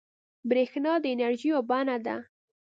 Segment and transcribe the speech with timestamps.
[0.49, 2.17] برېښنا د انرژۍ یوه بڼه ده.